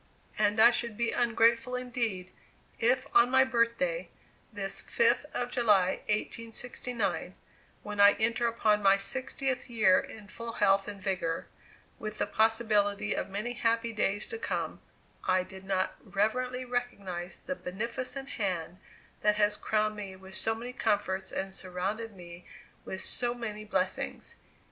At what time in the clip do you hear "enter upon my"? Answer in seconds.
8.13-8.97